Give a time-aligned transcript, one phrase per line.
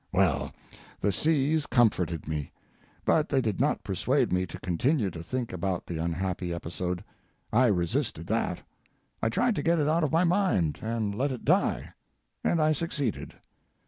[0.11, 0.51] Well,
[0.99, 2.51] the C.'s comforted me,
[3.05, 7.03] but they did not persuade me to continue to think about the unhappy episode.
[7.53, 8.63] I resisted that.
[9.21, 11.93] I tried to get it out of my mind, and let it die,
[12.43, 13.35] and I succeeded.